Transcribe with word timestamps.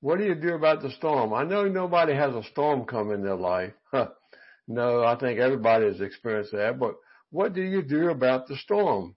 What 0.00 0.18
do 0.18 0.24
you 0.24 0.34
do 0.34 0.54
about 0.54 0.82
the 0.82 0.90
storm? 0.90 1.32
I 1.32 1.44
know 1.44 1.66
nobody 1.68 2.14
has 2.14 2.34
a 2.34 2.42
storm 2.50 2.84
come 2.84 3.10
in 3.10 3.22
their 3.22 3.36
life. 3.36 3.72
no, 4.68 5.02
I 5.02 5.16
think 5.18 5.38
everybody 5.40 5.86
has 5.86 6.00
experienced 6.00 6.52
that, 6.52 6.78
but 6.78 6.96
what 7.30 7.54
do 7.54 7.62
you 7.62 7.82
do 7.82 8.10
about 8.10 8.46
the 8.46 8.56
storm? 8.56 9.16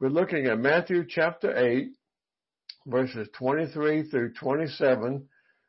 We're 0.00 0.08
looking 0.08 0.46
at 0.46 0.58
Matthew 0.58 1.04
chapter 1.08 1.56
8, 1.56 1.88
verses 2.86 3.28
23 3.38 4.10
through 4.10 4.34
27, 4.34 5.26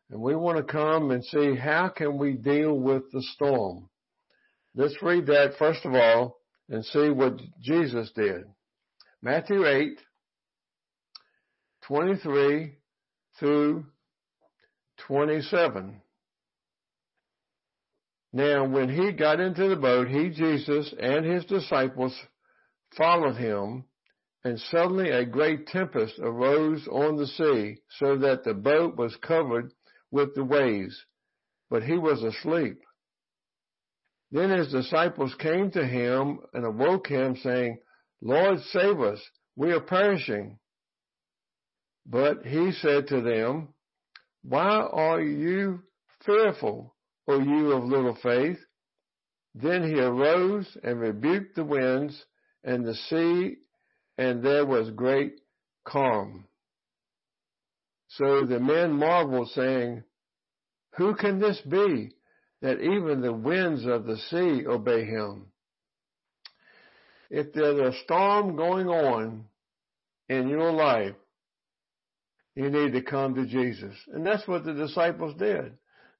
and 0.10 0.22
we 0.22 0.36
want 0.36 0.58
to 0.58 0.64
come 0.64 1.12
and 1.12 1.24
see 1.24 1.56
how 1.56 1.88
can 1.88 2.18
we 2.18 2.34
deal 2.34 2.78
with 2.78 3.04
the 3.12 3.22
storm. 3.22 3.90
Let's 4.76 5.02
read 5.02 5.28
that 5.28 5.54
first 5.58 5.86
of 5.86 5.94
all 5.94 6.38
and 6.70 6.84
see 6.84 7.10
what 7.10 7.40
Jesus 7.62 8.12
did. 8.14 8.44
Matthew 9.22 9.66
8, 9.66 10.00
23 11.88 12.76
through 13.40 13.86
27. 15.08 16.02
Now, 18.34 18.68
when 18.68 18.90
he 18.90 19.14
got 19.14 19.40
into 19.40 19.70
the 19.70 19.76
boat, 19.76 20.08
he, 20.08 20.30
Jesus, 20.30 20.94
and 21.00 21.26
his 21.26 21.46
disciples 21.46 22.14
followed 22.98 23.38
him, 23.38 23.86
and 24.44 24.60
suddenly 24.60 25.10
a 25.10 25.26
great 25.26 25.68
tempest 25.68 26.20
arose 26.20 26.88
on 26.92 27.16
the 27.16 27.28
sea, 27.28 27.82
so 27.98 28.18
that 28.18 28.44
the 28.44 28.54
boat 28.54 28.98
was 28.98 29.16
covered 29.22 29.72
with 30.12 30.36
the 30.36 30.44
waves, 30.44 31.06
but 31.70 31.84
he 31.84 31.98
was 31.98 32.22
asleep. 32.24 32.80
Then 34.32 34.50
his 34.50 34.72
disciples 34.72 35.34
came 35.40 35.72
to 35.72 35.86
him 35.86 36.40
and 36.54 36.66
awoke 36.66 37.08
him, 37.08 37.38
saying, 37.38 37.80
Lord, 38.22 38.60
save 38.72 39.00
us, 39.00 39.22
we 39.56 39.72
are 39.72 39.80
perishing. 39.80 40.60
But 42.06 42.46
he 42.46 42.72
said 42.74 43.08
to 43.08 43.22
them, 43.22 43.70
Why 44.48 44.88
are 44.92 45.22
you 45.22 45.82
fearful, 46.24 46.96
O 47.28 47.40
you 47.40 47.72
of 47.72 47.84
little 47.84 48.16
faith? 48.22 48.60
Then 49.56 49.84
he 49.84 50.00
arose 50.00 50.68
and 50.84 51.00
rebuked 51.00 51.56
the 51.56 51.64
winds 51.64 52.26
and 52.64 52.86
the 52.86 52.94
sea, 52.94 53.58
and 54.20 54.44
there 54.44 54.66
was 54.66 54.92
great 54.92 55.40
calm. 55.84 56.46
So 58.10 58.46
the 58.46 58.60
men 58.60 58.94
marveled, 58.94 59.50
saying, 59.50 60.04
Who 60.98 61.16
can 61.16 61.40
this 61.40 61.60
be, 61.62 62.12
that 62.62 62.82
even 62.82 63.22
the 63.22 63.34
winds 63.34 63.86
of 63.86 64.06
the 64.06 64.18
sea 64.30 64.68
obey 64.68 65.06
him? 65.06 65.48
If 67.32 67.52
there's 67.54 67.96
a 67.96 67.98
storm 68.04 68.56
going 68.56 68.88
on 68.90 69.46
in 70.30 70.50
your 70.50 70.72
life, 70.72 71.16
you 72.56 72.70
need 72.70 72.94
to 72.94 73.02
come 73.02 73.36
to 73.36 73.46
Jesus. 73.46 73.96
And 74.14 74.26
that's 74.26 74.48
what 74.48 74.64
the 74.64 74.74
disciples 74.74 75.36
did. 75.38 75.74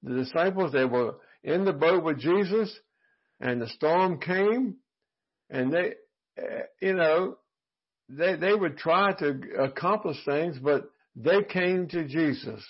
The 0.04 0.16
disciples, 0.16 0.72
they 0.72 0.86
were 0.86 1.16
in 1.44 1.66
the 1.66 1.74
boat 1.74 2.04
with 2.04 2.20
Jesus 2.20 2.78
and 3.40 3.62
the 3.62 3.70
storm 3.70 4.20
came 4.20 4.76
and 5.50 5.72
they, 5.72 5.94
you 6.82 6.94
know, 6.94 7.38
they, 8.10 8.36
they 8.36 8.54
would 8.54 8.78
try 8.78 9.14
to 9.14 9.40
accomplish 9.60 10.18
things, 10.26 10.58
but 10.60 10.90
they 11.16 11.44
came 11.44 11.88
to 11.88 12.06
Jesus. 12.06 12.64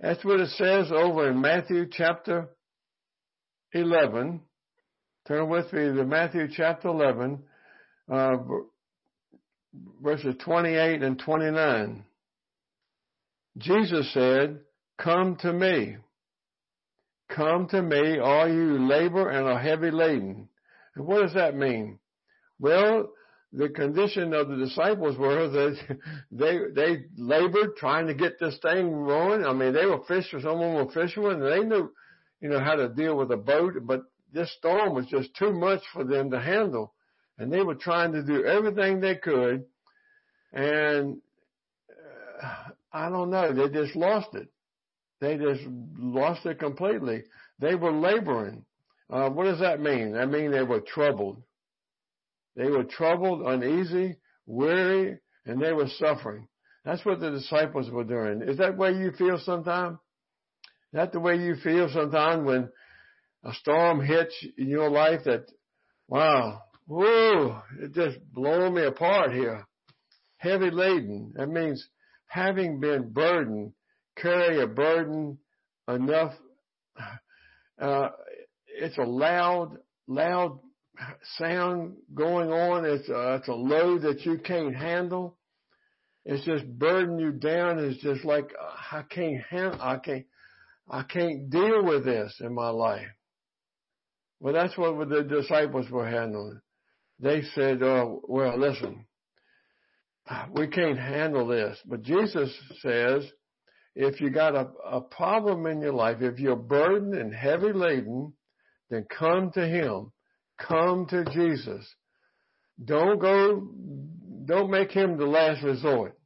That's 0.00 0.24
what 0.24 0.40
it 0.40 0.50
says 0.50 0.90
over 0.90 1.30
in 1.30 1.40
Matthew 1.40 1.86
chapter 1.90 2.48
11. 3.72 4.40
Turn 5.28 5.48
with 5.48 5.72
me 5.72 5.84
to 5.84 6.04
Matthew 6.04 6.48
chapter 6.50 6.88
11, 6.88 7.42
uh, 8.10 8.36
verses 10.02 10.34
28 10.44 11.02
and 11.02 11.18
29. 11.18 12.04
Jesus 13.58 14.12
said, 14.12 14.60
Come 14.98 15.36
to 15.36 15.52
me. 15.52 15.96
Come 17.28 17.68
to 17.68 17.80
me, 17.82 18.18
all 18.18 18.48
you 18.48 18.86
labor 18.86 19.30
and 19.30 19.48
are 19.48 19.58
heavy 19.58 19.90
laden. 19.90 20.48
And 20.94 21.06
what 21.06 21.22
does 21.22 21.34
that 21.34 21.56
mean? 21.56 21.98
Well, 22.58 23.10
the 23.52 23.68
condition 23.68 24.34
of 24.34 24.48
the 24.48 24.56
disciples 24.56 25.16
were 25.16 25.48
that 25.48 25.98
they 26.30 26.58
they 26.74 27.04
labored 27.16 27.76
trying 27.76 28.06
to 28.06 28.14
get 28.14 28.38
this 28.38 28.58
thing 28.62 28.92
rolling. 28.92 29.44
I 29.44 29.52
mean, 29.52 29.72
they 29.72 29.86
were 29.86 30.04
fishers. 30.06 30.42
Some 30.42 30.52
of 30.52 30.60
them 30.60 30.74
were 30.74 30.92
fishermen. 30.92 31.42
And 31.42 31.52
they 31.52 31.66
knew, 31.66 31.92
you 32.40 32.48
know, 32.48 32.60
how 32.60 32.74
to 32.74 32.88
deal 32.88 33.16
with 33.16 33.30
a 33.30 33.36
boat, 33.36 33.74
but 33.82 34.02
this 34.32 34.52
storm 34.58 34.94
was 34.94 35.06
just 35.06 35.34
too 35.36 35.52
much 35.52 35.82
for 35.92 36.04
them 36.04 36.30
to 36.30 36.40
handle, 36.40 36.94
and 37.38 37.52
they 37.52 37.62
were 37.62 37.74
trying 37.74 38.12
to 38.12 38.22
do 38.22 38.44
everything 38.44 39.00
they 39.00 39.16
could. 39.16 39.64
And 40.52 41.18
uh, 42.42 42.70
I 42.92 43.08
don't 43.08 43.30
know. 43.30 43.52
They 43.52 43.72
just 43.72 43.96
lost 43.96 44.34
it. 44.34 44.48
They 45.20 45.36
just 45.36 45.62
lost 45.98 46.44
it 46.46 46.58
completely. 46.58 47.22
They 47.58 47.74
were 47.74 47.92
laboring. 47.92 48.64
Uh, 49.08 49.30
what 49.30 49.44
does 49.44 49.60
that 49.60 49.80
mean? 49.80 50.12
That 50.12 50.28
mean 50.28 50.50
they 50.50 50.62
were 50.62 50.80
troubled. 50.80 51.42
They 52.56 52.68
were 52.68 52.84
troubled, 52.84 53.46
uneasy, 53.46 54.16
weary, 54.46 55.18
and 55.46 55.60
they 55.60 55.72
were 55.72 55.88
suffering. 55.98 56.48
That's 56.84 57.04
what 57.04 57.20
the 57.20 57.30
disciples 57.30 57.90
were 57.90 58.04
doing. 58.04 58.42
Is 58.42 58.58
that 58.58 58.76
way 58.76 58.92
you 58.92 59.12
feel 59.12 59.38
sometimes? 59.38 59.98
That 60.92 61.12
the 61.12 61.20
way 61.20 61.36
you 61.36 61.54
feel 61.56 61.88
sometimes 61.88 62.44
when 62.44 62.68
a 63.44 63.54
storm 63.54 64.04
hits 64.04 64.34
in 64.58 64.68
your 64.68 64.90
life 64.90 65.20
that, 65.24 65.46
wow, 66.08 66.62
whoa, 66.86 67.62
it 67.80 67.92
just 67.94 68.18
blowing 68.32 68.74
me 68.74 68.84
apart 68.84 69.32
here. 69.32 69.64
Heavy 70.36 70.70
laden. 70.70 71.32
That 71.36 71.48
means 71.48 71.88
having 72.32 72.80
been 72.80 73.10
burdened, 73.10 73.72
carry 74.16 74.62
a 74.62 74.66
burden 74.66 75.38
enough. 75.86 76.32
Uh, 77.80 78.08
it's 78.66 78.96
a 78.96 79.02
loud, 79.02 79.76
loud 80.06 80.60
sound 81.36 81.96
going 82.14 82.50
on. 82.50 82.84
It's 82.84 83.08
a, 83.08 83.34
it's 83.34 83.48
a 83.48 83.54
load 83.54 84.02
that 84.02 84.24
you 84.24 84.38
can't 84.38 84.74
handle. 84.74 85.36
It's 86.24 86.44
just 86.44 86.64
burdening 86.78 87.18
you 87.18 87.32
down. 87.32 87.78
It's 87.80 88.00
just 88.00 88.24
like 88.24 88.50
I 88.90 89.02
can't 89.02 89.42
handle. 89.50 89.80
I 89.80 89.96
can't. 89.98 90.26
I 90.88 91.02
can't 91.02 91.50
deal 91.50 91.84
with 91.84 92.04
this 92.04 92.34
in 92.40 92.54
my 92.54 92.68
life. 92.68 93.08
Well, 94.40 94.54
that's 94.54 94.76
what 94.76 95.08
the 95.08 95.22
disciples 95.22 95.90
were 95.90 96.08
handling. 96.08 96.60
They 97.18 97.42
said, 97.54 97.82
"Oh, 97.82 98.22
well, 98.28 98.58
listen, 98.58 99.06
we 100.54 100.68
can't 100.68 100.98
handle 100.98 101.46
this. 101.46 101.78
But 101.86 102.02
Jesus 102.02 102.50
says, 102.80 103.24
if 103.94 104.20
you 104.20 104.30
got 104.30 104.54
a, 104.54 104.68
a 104.90 105.00
problem 105.00 105.66
in 105.66 105.80
your 105.80 105.92
life, 105.92 106.18
if 106.20 106.38
you're 106.38 106.56
burdened 106.56 107.14
and 107.14 107.34
heavy 107.34 107.72
laden, 107.72 108.32
then 108.90 109.06
come 109.10 109.50
to 109.52 109.66
Him. 109.66 110.12
Come 110.58 111.06
to 111.06 111.24
Jesus. 111.24 111.86
Don't 112.82 113.18
go, 113.18 113.68
don't 114.44 114.70
make 114.70 114.90
Him 114.90 115.18
the 115.18 115.26
last 115.26 115.62
resort. 115.62 116.16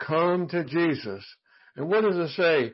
Come 0.00 0.48
to 0.48 0.64
Jesus. 0.64 1.24
And 1.76 1.88
what 1.88 2.02
does 2.02 2.16
it 2.16 2.34
say? 2.34 2.72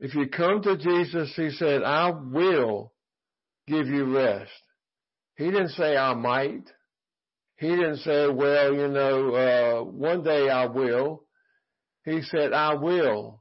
If 0.00 0.14
you 0.14 0.28
come 0.28 0.62
to 0.62 0.76
Jesus, 0.76 1.32
He 1.36 1.50
said, 1.50 1.82
I 1.82 2.10
will 2.10 2.92
give 3.68 3.86
you 3.86 4.16
rest. 4.16 4.50
He 5.36 5.44
didn't 5.44 5.70
say 5.70 5.96
I 5.96 6.14
might. 6.14 6.64
He 7.62 7.68
didn't 7.68 7.98
say, 7.98 8.26
well, 8.28 8.74
you 8.74 8.88
know, 8.88 9.34
uh, 9.36 9.84
one 9.84 10.24
day 10.24 10.48
I 10.48 10.66
will. 10.66 11.22
He 12.04 12.20
said, 12.22 12.52
I 12.52 12.74
will. 12.74 13.40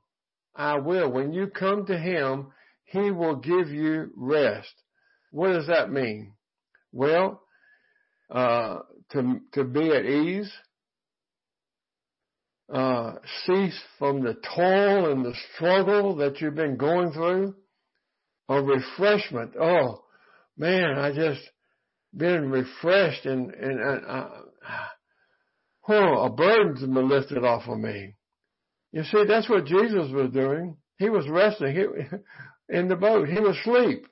I 0.56 0.78
will. 0.78 1.12
When 1.12 1.34
you 1.34 1.48
come 1.48 1.88
to 1.88 1.98
Him, 1.98 2.52
He 2.86 3.10
will 3.10 3.38
give 3.38 3.70
you 3.70 4.12
rest. 4.16 4.72
What 5.32 5.54
does 5.54 5.66
that 5.66 5.92
mean? 5.92 6.34
Well, 6.92 7.42
uh, 8.30 8.82
to, 9.14 9.40
to 9.54 9.64
be 9.64 9.90
at 9.90 10.06
ease, 10.06 10.54
uh, 12.72 13.14
cease 13.48 13.80
from 13.98 14.22
the 14.22 14.36
toil 14.56 15.12
and 15.12 15.26
the 15.26 15.34
struggle 15.56 16.18
that 16.18 16.40
you've 16.40 16.54
been 16.54 16.78
going 16.78 17.12
through, 17.12 17.56
a 18.50 18.62
refreshment. 18.62 19.54
Oh, 19.60 20.04
man, 20.56 21.00
I 21.00 21.12
just, 21.12 21.42
being 22.16 22.50
refreshed 22.50 23.26
and, 23.26 23.54
and, 23.54 24.06
uh, 24.06 24.30
a 25.90 26.30
burden's 26.30 26.82
been 26.82 27.10
lifted 27.10 27.44
off 27.44 27.68
of 27.68 27.78
me. 27.78 28.16
You 28.92 29.04
see, 29.04 29.24
that's 29.28 29.50
what 29.50 29.66
Jesus 29.66 30.12
was 30.12 30.32
doing. 30.32 30.78
He 30.98 31.10
was 31.10 31.28
resting 31.28 31.74
he, 31.74 31.86
in 32.78 32.88
the 32.88 32.96
boat. 32.96 33.28
He 33.28 33.40
was 33.40 33.58
asleep. 33.58 34.06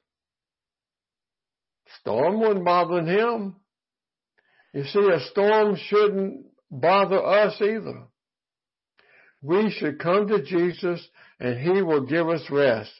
Storm 1.99 2.39
wasn't 2.39 2.65
bothering 2.65 3.07
him. 3.07 3.55
You 4.73 4.83
see, 4.83 4.99
a 4.99 5.19
storm 5.31 5.77
shouldn't 5.87 6.45
bother 6.69 7.23
us 7.23 7.55
either. 7.61 8.03
We 9.41 9.71
should 9.71 9.99
come 9.99 10.27
to 10.27 10.43
Jesus 10.43 11.05
and 11.39 11.59
He 11.59 11.81
will 11.81 12.05
give 12.05 12.27
us 12.29 12.43
rest. 12.51 12.91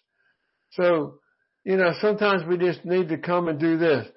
So, 0.71 1.19
you 1.63 1.77
know, 1.77 1.93
sometimes 2.01 2.43
we 2.47 2.57
just 2.57 2.85
need 2.85 3.09
to 3.09 3.17
come 3.17 3.47
and 3.47 3.59
do 3.59 3.77
this. 3.77 4.07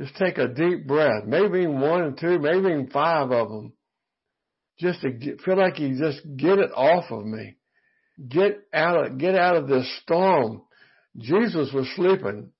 Just 0.00 0.16
take 0.16 0.38
a 0.38 0.48
deep 0.48 0.86
breath, 0.86 1.24
maybe 1.26 1.66
one 1.66 2.00
or 2.00 2.12
two, 2.12 2.38
maybe 2.38 2.58
even 2.58 2.88
five 2.90 3.30
of 3.30 3.48
them. 3.48 3.74
just 4.78 5.02
to 5.02 5.10
get, 5.10 5.40
feel 5.42 5.58
like 5.58 5.78
you 5.78 5.98
just 5.98 6.20
get 6.36 6.58
it 6.58 6.70
off 6.74 7.10
of 7.10 7.24
me. 7.24 7.56
Get 8.28 8.60
out 8.72 9.06
of, 9.06 9.18
get 9.18 9.34
out 9.34 9.56
of 9.56 9.68
this 9.68 9.86
storm. 10.02 10.62
Jesus 11.18 11.70
was 11.72 11.86
sleeping. 11.96 12.50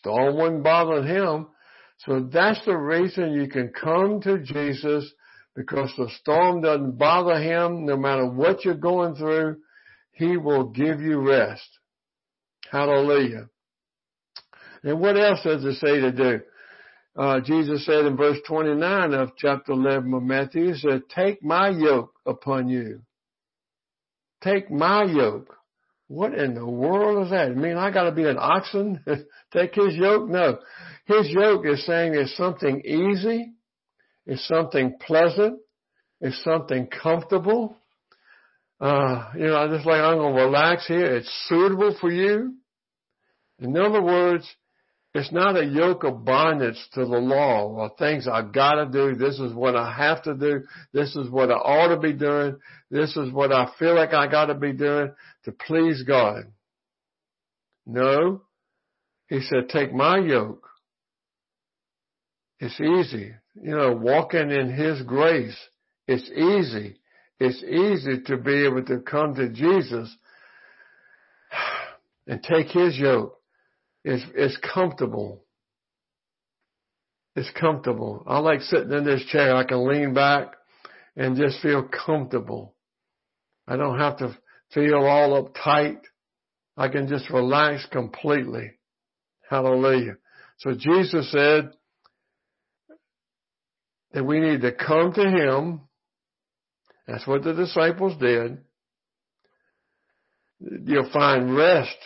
Storm 0.00 0.36
wasn't 0.36 0.64
bothering 0.64 1.06
him. 1.06 1.46
So 1.98 2.28
that's 2.32 2.64
the 2.64 2.76
reason 2.76 3.32
you 3.32 3.48
can 3.48 3.68
come 3.68 4.20
to 4.22 4.38
Jesus 4.38 5.10
because 5.54 5.92
the 5.96 6.08
storm 6.20 6.62
doesn't 6.62 6.98
bother 6.98 7.40
him. 7.40 7.86
No 7.86 7.96
matter 7.96 8.26
what 8.26 8.64
you're 8.64 8.74
going 8.74 9.14
through, 9.14 9.58
he 10.12 10.36
will 10.36 10.64
give 10.64 11.00
you 11.00 11.20
rest. 11.20 11.68
Hallelujah. 12.70 13.48
And 14.82 15.00
what 15.00 15.16
else 15.16 15.40
does 15.44 15.64
it 15.64 15.74
say 15.76 16.00
to 16.00 16.12
do? 16.12 16.40
Uh, 17.16 17.40
Jesus 17.40 17.84
said 17.84 18.04
in 18.04 18.16
verse 18.16 18.38
29 18.46 19.12
of 19.12 19.30
chapter 19.36 19.72
11 19.72 20.14
of 20.14 20.22
Matthew, 20.22 20.72
he 20.72 20.78
said, 20.78 21.02
take 21.14 21.42
my 21.42 21.68
yoke 21.68 22.12
upon 22.24 22.68
you. 22.68 23.00
Take 24.42 24.70
my 24.70 25.04
yoke. 25.04 25.54
What 26.08 26.32
in 26.32 26.54
the 26.54 26.66
world 26.66 27.26
is 27.26 27.30
that? 27.30 27.50
I 27.50 27.54
mean, 27.54 27.76
I 27.76 27.90
gotta 27.90 28.12
be 28.12 28.24
an 28.24 28.38
oxen? 28.38 29.04
Take 29.52 29.74
his 29.74 29.94
yoke? 29.94 30.28
No. 30.28 30.58
His 31.04 31.28
yoke 31.28 31.66
is 31.66 31.84
saying 31.84 32.14
it's 32.14 32.36
something 32.36 32.80
easy. 32.80 33.52
It's 34.24 34.46
something 34.48 34.96
pleasant. 35.06 35.60
It's 36.20 36.42
something 36.42 36.86
comfortable. 36.86 37.76
Uh, 38.80 39.30
you 39.34 39.46
know, 39.46 39.56
I 39.56 39.68
just 39.68 39.86
like 39.86 40.00
I'm 40.00 40.18
gonna 40.18 40.34
relax 40.34 40.86
here. 40.86 41.16
It's 41.16 41.46
suitable 41.48 41.94
for 42.00 42.10
you. 42.10 42.54
In 43.58 43.76
other 43.76 44.02
words, 44.02 44.48
it's 45.14 45.32
not 45.32 45.56
a 45.56 45.64
yoke 45.64 46.04
of 46.04 46.24
bondage 46.24 46.78
to 46.92 47.00
the 47.00 47.18
law 47.18 47.66
or 47.66 47.90
things 47.98 48.28
I 48.28 48.42
gotta 48.42 48.86
do. 48.86 49.14
This 49.14 49.38
is 49.38 49.54
what 49.54 49.74
I 49.74 49.90
have 49.90 50.22
to 50.24 50.34
do. 50.34 50.64
This 50.92 51.16
is 51.16 51.30
what 51.30 51.50
I 51.50 51.54
ought 51.54 51.94
to 51.94 52.00
be 52.00 52.12
doing. 52.12 52.58
This 52.90 53.16
is 53.16 53.32
what 53.32 53.50
I 53.50 53.70
feel 53.78 53.94
like 53.94 54.12
I 54.12 54.26
gotta 54.26 54.54
be 54.54 54.72
doing 54.72 55.12
to 55.44 55.52
please 55.52 56.02
God. 56.06 56.44
No. 57.86 58.42
He 59.28 59.40
said, 59.40 59.70
take 59.70 59.94
my 59.94 60.18
yoke. 60.18 60.68
It's 62.60 62.78
easy. 62.80 63.32
You 63.54 63.76
know, 63.76 63.92
walking 63.92 64.50
in 64.50 64.70
His 64.70 65.02
grace. 65.02 65.56
It's 66.06 66.30
easy. 66.30 67.00
It's 67.40 67.62
easy 67.62 68.22
to 68.26 68.36
be 68.36 68.66
able 68.66 68.84
to 68.84 68.98
come 69.00 69.34
to 69.36 69.48
Jesus 69.48 70.14
and 72.26 72.42
take 72.42 72.68
His 72.68 72.98
yoke 72.98 73.37
it's, 74.04 74.24
it's 74.34 74.56
comfortable. 74.58 75.44
It's 77.36 77.50
comfortable. 77.58 78.24
I 78.26 78.38
like 78.38 78.62
sitting 78.62 78.92
in 78.92 79.04
this 79.04 79.24
chair. 79.26 79.54
I 79.54 79.64
can 79.64 79.86
lean 79.88 80.14
back 80.14 80.54
and 81.16 81.36
just 81.36 81.60
feel 81.60 81.84
comfortable. 81.84 82.74
I 83.66 83.76
don't 83.76 83.98
have 83.98 84.18
to 84.18 84.36
feel 84.72 84.96
all 84.96 85.42
uptight. 85.42 86.00
I 86.76 86.88
can 86.88 87.08
just 87.08 87.30
relax 87.30 87.86
completely. 87.86 88.72
Hallelujah. 89.48 90.16
So 90.58 90.72
Jesus 90.72 91.30
said 91.30 91.70
that 94.12 94.24
we 94.24 94.40
need 94.40 94.62
to 94.62 94.72
come 94.72 95.12
to 95.12 95.22
Him. 95.22 95.82
That's 97.06 97.26
what 97.26 97.42
the 97.42 97.52
disciples 97.52 98.18
did. 98.20 98.58
You'll 100.60 101.10
find 101.12 101.56
rest 101.56 101.96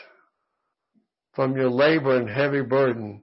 from 1.35 1.57
your 1.57 1.71
labor 1.71 2.17
and 2.17 2.29
heavy 2.29 2.63
burden. 2.63 3.23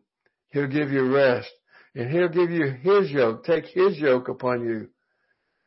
He'll 0.49 0.67
give 0.67 0.91
you 0.91 1.13
rest 1.13 1.49
and 1.95 2.09
he'll 2.09 2.29
give 2.29 2.49
you 2.49 2.71
his 2.81 3.11
yoke. 3.11 3.43
Take 3.43 3.65
his 3.65 3.97
yoke 3.97 4.27
upon 4.27 4.63
you. 4.63 4.89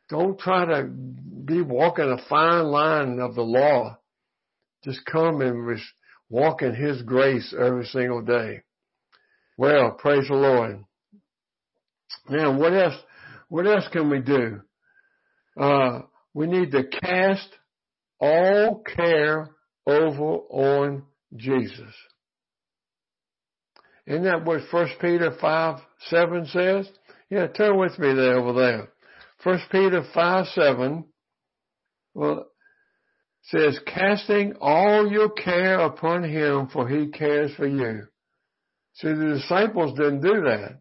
Don't 0.09 0.39
try 0.39 0.65
to 0.65 0.85
be 0.85 1.63
walking 1.63 2.11
a 2.11 2.29
fine 2.29 2.65
line 2.65 3.19
of 3.19 3.35
the 3.35 3.43
law. 3.43 3.99
Just 4.85 5.05
come 5.07 5.41
and 5.41 5.79
walk 6.29 6.63
in 6.63 6.75
his 6.75 7.03
grace 7.03 7.55
every 7.59 7.85
single 7.87 8.23
day. 8.23 8.63
Well, 9.57 9.93
praise 9.93 10.27
the 10.29 10.35
Lord. 10.35 10.85
Now, 12.29 12.59
what 12.59 12.73
else, 12.73 12.95
what 13.49 13.67
else 13.67 13.85
can 13.93 14.11
we 14.11 14.21
do? 14.21 14.61
Uh, 15.59 16.01
we 16.35 16.47
need 16.47 16.73
to 16.73 16.85
cast 16.85 17.49
all 18.21 18.83
care 18.97 19.51
over 19.87 20.37
on 20.51 21.03
Jesus. 21.37 21.95
Isn't 24.07 24.25
that 24.25 24.45
what 24.45 24.63
First 24.71 24.95
Peter 25.01 25.33
five 25.41 25.81
seven 26.07 26.47
says? 26.47 26.89
Yeah, 27.31 27.47
turn 27.47 27.79
with 27.79 27.99
me 27.99 28.15
there 28.15 28.39
over 28.39 28.53
there. 28.53 28.89
First 29.43 29.65
Peter 29.71 30.05
five 30.13 30.47
seven. 30.55 31.05
Well, 32.15 32.47
says, 33.45 33.79
casting 33.87 34.55
all 34.61 35.11
your 35.11 35.31
care 35.31 35.81
upon 35.81 36.25
him, 36.25 36.69
for 36.69 36.89
he 36.89 37.09
cares 37.09 37.53
for 37.55 37.67
you. 37.67 38.07
See, 38.95 39.09
the 39.09 39.41
disciples 39.41 39.99
didn't 39.99 40.21
do 40.21 40.43
that. 40.43 40.81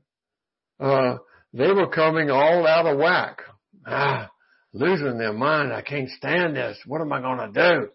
Uh, 0.80 1.18
they 1.54 1.72
were 1.72 1.90
coming 1.90 2.30
all 2.30 2.68
out 2.68 2.86
of 2.86 2.98
whack. 2.98 3.42
Ah, 3.86 4.30
losing 4.74 5.18
their 5.18 5.34
mind. 5.34 5.74
I 5.74 5.82
can't 5.82 6.10
stand 6.10 6.56
this. 6.56 6.78
What 6.86 7.02
am 7.02 7.12
I 7.14 7.22
going 7.22 7.54
to 7.54 7.70
do? 7.70 7.90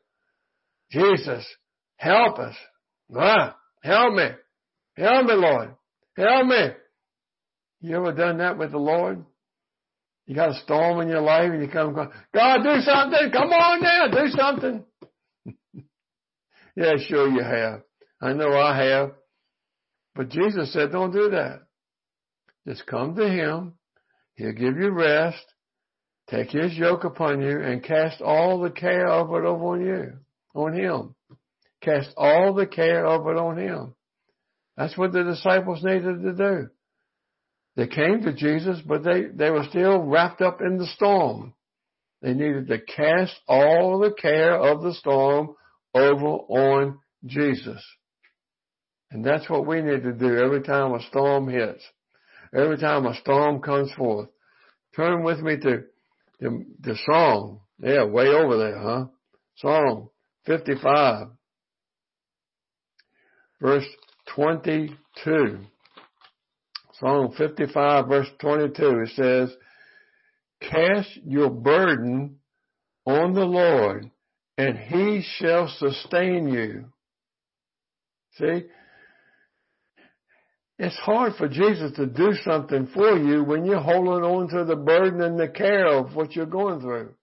Jesus, 0.90 1.46
help 1.96 2.38
us. 2.38 2.56
Ah, 3.16 3.56
help 3.82 4.14
me. 4.14 4.28
Help 4.96 5.26
me, 5.26 5.34
Lord. 5.34 5.74
Help 6.16 6.46
me. 6.46 6.68
You 7.80 7.96
ever 7.96 8.12
done 8.12 8.38
that 8.38 8.58
with 8.58 8.72
the 8.72 8.78
Lord? 8.78 9.24
You 10.26 10.34
got 10.34 10.50
a 10.50 10.62
storm 10.64 11.00
in 11.00 11.08
your 11.08 11.20
life 11.20 11.50
and 11.52 11.62
you 11.62 11.68
come, 11.68 11.94
God, 11.94 12.62
do 12.62 12.80
something. 12.80 13.30
Come 13.32 13.50
on 13.50 13.82
now, 13.82 14.08
do 14.08 14.28
something. 14.30 14.84
yeah, 16.76 16.94
sure 17.06 17.28
you 17.28 17.42
have. 17.42 17.82
I 18.20 18.32
know 18.32 18.52
I 18.52 18.84
have. 18.84 19.12
But 20.16 20.30
Jesus 20.30 20.72
said, 20.72 20.90
don't 20.90 21.12
do 21.12 21.30
that. 21.30 21.60
Just 22.66 22.86
come 22.86 23.14
to 23.14 23.28
Him. 23.28 23.74
He'll 24.34 24.52
give 24.52 24.76
you 24.76 24.90
rest. 24.90 25.44
Take 26.28 26.50
His 26.50 26.76
yoke 26.76 27.04
upon 27.04 27.40
you 27.40 27.60
and 27.60 27.84
cast 27.84 28.20
all 28.20 28.60
the 28.60 28.70
care 28.70 29.06
of 29.06 29.28
it 29.28 29.44
over 29.44 29.64
on 29.64 29.86
you, 29.86 30.12
on 30.54 30.74
Him. 30.74 31.14
Cast 31.82 32.08
all 32.16 32.54
the 32.54 32.66
care 32.66 33.06
of 33.06 33.26
it 33.28 33.36
on 33.36 33.58
Him. 33.58 33.94
That's 34.76 34.96
what 34.96 35.12
the 35.12 35.24
disciples 35.24 35.82
needed 35.82 36.22
to 36.22 36.32
do. 36.34 36.68
They 37.76 37.86
came 37.86 38.22
to 38.22 38.32
Jesus, 38.32 38.78
but 38.86 39.04
they, 39.04 39.24
they 39.24 39.50
were 39.50 39.66
still 39.68 40.02
wrapped 40.02 40.40
up 40.40 40.60
in 40.60 40.78
the 40.78 40.86
storm. 40.86 41.54
They 42.22 42.32
needed 42.32 42.68
to 42.68 42.78
cast 42.80 43.34
all 43.46 43.98
the 43.98 44.12
care 44.12 44.58
of 44.58 44.82
the 44.82 44.94
storm 44.94 45.54
over 45.94 46.26
on 46.26 46.98
Jesus. 47.24 47.82
And 49.10 49.24
that's 49.24 49.48
what 49.48 49.66
we 49.66 49.82
need 49.82 50.02
to 50.02 50.12
do 50.12 50.38
every 50.38 50.62
time 50.62 50.92
a 50.92 51.02
storm 51.08 51.48
hits. 51.48 51.82
Every 52.54 52.78
time 52.78 53.06
a 53.06 53.14
storm 53.16 53.60
comes 53.60 53.92
forth. 53.92 54.28
Turn 54.94 55.22
with 55.22 55.40
me 55.40 55.58
to 55.58 55.84
the, 56.40 56.64
the 56.80 56.98
song. 57.10 57.60
Yeah, 57.78 58.04
way 58.04 58.28
over 58.28 58.56
there, 58.56 58.78
huh? 58.78 59.04
Psalm 59.56 60.08
55. 60.46 61.28
Verse 63.60 63.86
22. 64.34 65.58
Psalm 66.98 67.32
55 67.36 68.08
verse 68.08 68.28
22, 68.40 69.00
it 69.00 69.10
says, 69.14 69.56
Cast 70.62 71.10
your 71.24 71.50
burden 71.50 72.38
on 73.04 73.34
the 73.34 73.44
Lord 73.44 74.10
and 74.56 74.78
he 74.78 75.22
shall 75.38 75.68
sustain 75.68 76.48
you. 76.48 76.86
See? 78.38 78.64
It's 80.78 80.96
hard 80.96 81.34
for 81.36 81.48
Jesus 81.48 81.92
to 81.96 82.06
do 82.06 82.32
something 82.44 82.86
for 82.88 83.16
you 83.16 83.44
when 83.44 83.64
you're 83.64 83.80
holding 83.80 84.24
on 84.24 84.48
to 84.48 84.64
the 84.64 84.76
burden 84.76 85.22
and 85.22 85.38
the 85.38 85.48
care 85.48 85.86
of 85.86 86.14
what 86.14 86.36
you're 86.36 86.44
going 86.44 86.80
through. 86.80 87.14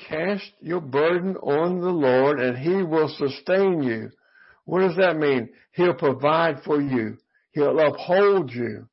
Cast 0.00 0.50
your 0.60 0.80
burden 0.80 1.36
on 1.36 1.80
the 1.80 1.90
Lord 1.90 2.40
and 2.40 2.58
he 2.58 2.82
will 2.82 3.08
sustain 3.08 3.82
you. 3.82 4.10
What 4.64 4.80
does 4.80 4.96
that 4.96 5.16
mean? 5.16 5.50
He'll 5.72 5.94
provide 5.94 6.62
for 6.64 6.80
you. 6.80 7.18
He'll 7.52 7.78
uphold 7.78 8.52
you. 8.52 8.88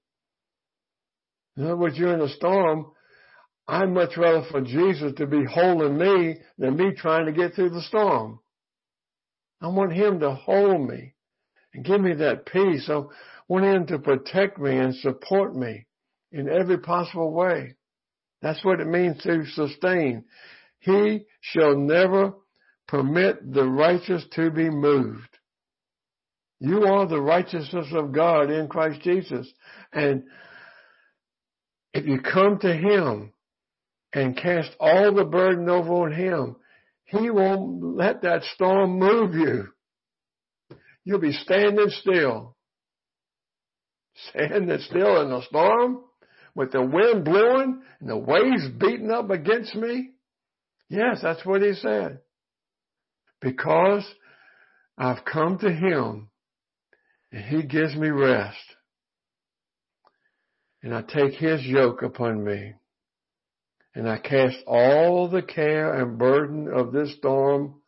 In 1.57 1.65
other 1.65 1.77
words, 1.77 1.97
you're 1.97 2.13
in 2.13 2.21
a 2.21 2.29
storm. 2.29 2.87
I'd 3.67 3.89
much 3.89 4.17
rather 4.17 4.45
for 4.49 4.61
Jesus 4.61 5.13
to 5.17 5.27
be 5.27 5.43
holding 5.45 5.97
me 5.97 6.37
than 6.57 6.77
me 6.77 6.91
trying 6.95 7.27
to 7.27 7.31
get 7.31 7.53
through 7.53 7.69
the 7.69 7.81
storm. 7.83 8.39
I 9.61 9.67
want 9.67 9.93
Him 9.93 10.19
to 10.21 10.33
hold 10.33 10.89
me 10.89 11.13
and 11.73 11.85
give 11.85 12.01
me 12.01 12.15
that 12.15 12.45
peace. 12.45 12.89
I 12.89 13.03
want 13.47 13.65
Him 13.65 13.85
to 13.87 13.99
protect 13.99 14.57
me 14.57 14.77
and 14.77 14.95
support 14.95 15.55
me 15.55 15.85
in 16.31 16.49
every 16.49 16.79
possible 16.79 17.31
way. 17.31 17.75
That's 18.41 18.63
what 18.63 18.79
it 18.79 18.87
means 18.87 19.21
to 19.23 19.45
sustain. 19.45 20.23
He 20.79 21.25
shall 21.41 21.75
never 21.75 22.33
permit 22.87 23.53
the 23.53 23.65
righteous 23.65 24.23
to 24.35 24.49
be 24.49 24.69
moved. 24.69 25.28
You 26.59 26.85
are 26.85 27.07
the 27.07 27.21
righteousness 27.21 27.87
of 27.93 28.11
God 28.11 28.51
in 28.51 28.67
Christ 28.67 29.01
Jesus. 29.01 29.51
And 29.93 30.23
if 31.93 32.05
you 32.05 32.19
come 32.21 32.59
to 32.59 32.73
Him, 32.73 33.33
and 34.13 34.35
cast 34.35 34.71
all 34.79 35.13
the 35.13 35.23
burden 35.23 35.69
over 35.69 35.93
on 36.05 36.11
him, 36.11 36.55
he 37.05 37.29
won't 37.29 37.95
let 37.95 38.21
that 38.23 38.43
storm 38.55 38.99
move 38.99 39.33
you. 39.33 39.67
You'll 41.03 41.19
be 41.19 41.33
standing 41.33 41.89
still. 41.89 42.55
Standing 44.29 44.77
still 44.79 45.21
in 45.21 45.31
a 45.31 45.41
storm 45.43 46.01
with 46.55 46.71
the 46.71 46.81
wind 46.81 47.23
blowing 47.23 47.81
and 47.99 48.09
the 48.09 48.17
waves 48.17 48.67
beating 48.77 49.11
up 49.11 49.29
against 49.29 49.75
me. 49.75 50.11
Yes, 50.89 51.19
that's 51.21 51.45
what 51.45 51.61
he 51.61 51.73
said. 51.73 52.19
Because 53.41 54.03
I've 54.97 55.23
come 55.23 55.59
to 55.59 55.71
him 55.71 56.29
and 57.31 57.43
he 57.43 57.63
gives 57.63 57.95
me 57.95 58.09
rest. 58.09 58.57
And 60.81 60.93
I 60.93 61.01
take 61.01 61.33
his 61.33 61.65
yoke 61.65 62.01
upon 62.01 62.43
me 62.43 62.73
and 63.95 64.07
I 64.07 64.17
cast 64.17 64.57
all 64.65 65.29
the 65.29 65.41
care 65.41 65.93
and 65.93 66.17
burden 66.17 66.69
of 66.73 66.91
this 66.91 67.13
storm 67.17 67.81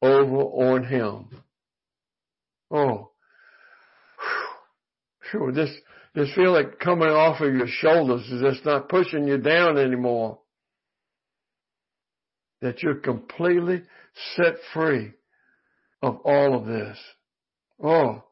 over 0.00 0.36
on 0.36 0.84
him. 0.84 1.42
Oh, 2.70 3.10
whew, 5.30 5.52
this, 5.52 5.70
this 6.14 6.32
feel 6.34 6.62
coming 6.80 7.08
off 7.08 7.40
of 7.40 7.54
your 7.54 7.66
shoulders 7.66 8.28
is 8.30 8.42
just 8.42 8.64
not 8.64 8.88
pushing 8.88 9.26
you 9.26 9.38
down 9.38 9.78
anymore. 9.78 10.38
That 12.60 12.82
you're 12.82 12.96
completely 12.96 13.82
set 14.36 14.54
free 14.74 15.12
of 16.02 16.20
all 16.24 16.54
of 16.56 16.66
this. 16.66 16.98
Oh, 17.82 18.24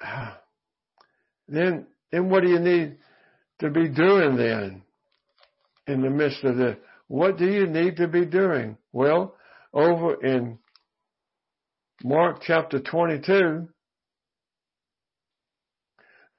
then, 1.48 1.86
then 2.12 2.28
what 2.30 2.42
do 2.42 2.48
you 2.48 2.58
need 2.58 2.96
to 3.60 3.70
be 3.70 3.88
doing 3.88 4.36
then 4.36 4.82
in 5.86 6.02
the 6.02 6.10
midst 6.10 6.42
of 6.44 6.56
this? 6.56 6.76
What 7.08 7.36
do 7.36 7.46
you 7.46 7.66
need 7.66 7.96
to 7.96 8.08
be 8.08 8.24
doing? 8.24 8.76
Well, 8.92 9.34
over 9.72 10.24
in 10.24 10.58
Mark 12.02 12.42
chapter 12.42 12.80
22, 12.80 13.68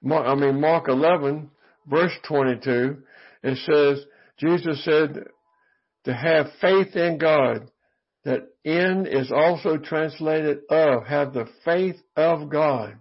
Mark, 0.02 0.26
I 0.26 0.36
mean 0.36 0.60
Mark 0.60 0.88
11 0.88 1.52
verse 1.88 2.14
22, 2.28 2.98
it 3.44 3.58
says, 3.58 4.06
Jesus 4.38 4.84
said 4.84 5.26
to 6.06 6.14
have 6.14 6.48
faith 6.60 6.96
in 6.96 7.18
God 7.18 7.70
that 8.24 8.48
in 8.64 9.08
is 9.08 9.32
also 9.32 9.78
translated 9.78 10.60
of, 10.70 11.06
have 11.06 11.34
the 11.34 11.48
faith 11.66 11.98
of 12.16 12.50
God. 12.50 12.96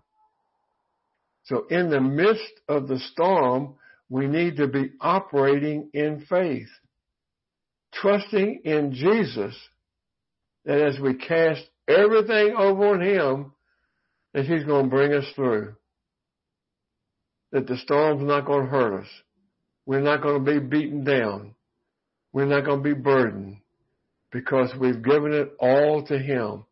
So 1.50 1.66
in 1.68 1.90
the 1.90 2.00
midst 2.00 2.52
of 2.68 2.86
the 2.86 3.00
storm, 3.12 3.74
we 4.08 4.28
need 4.28 4.58
to 4.58 4.68
be 4.68 4.92
operating 5.00 5.90
in 5.92 6.24
faith, 6.28 6.68
trusting 7.92 8.60
in 8.64 8.92
Jesus 8.92 9.56
that 10.64 10.80
as 10.80 11.00
we 11.00 11.14
cast 11.14 11.62
everything 11.88 12.54
over 12.56 12.94
on 12.94 13.00
Him, 13.00 13.52
that 14.32 14.44
He's 14.44 14.62
going 14.62 14.84
to 14.84 14.90
bring 14.90 15.12
us 15.12 15.24
through. 15.34 15.74
That 17.50 17.66
the 17.66 17.78
storm's 17.78 18.22
not 18.22 18.46
going 18.46 18.66
to 18.66 18.70
hurt 18.70 19.00
us. 19.00 19.08
We're 19.86 20.02
not 20.02 20.22
going 20.22 20.44
to 20.44 20.52
be 20.52 20.64
beaten 20.64 21.02
down. 21.02 21.56
We're 22.32 22.44
not 22.44 22.64
going 22.64 22.84
to 22.84 22.94
be 22.94 23.00
burdened 23.00 23.56
because 24.30 24.70
we've 24.78 25.02
given 25.02 25.32
it 25.32 25.50
all 25.58 26.04
to 26.06 26.16
Him. 26.16 26.64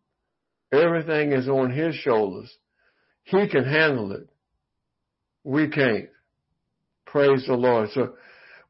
Everything 0.72 1.32
is 1.32 1.48
on 1.48 1.72
His 1.72 1.96
shoulders. 1.96 2.56
He 3.24 3.48
can 3.48 3.64
handle 3.64 4.12
it. 4.12 4.28
We 5.48 5.66
can't. 5.66 6.10
Praise 7.06 7.46
the 7.46 7.54
Lord. 7.54 7.88
So 7.94 8.16